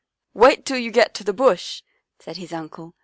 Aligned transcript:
"Wait 0.33 0.65
till 0.65 0.79
you 0.79 0.89
get 0.89 1.13
to 1.13 1.23
the 1.23 1.31
Bush," 1.31 1.83
said 2.17 2.37
his 2.37 2.51
uncle. 2.51 2.95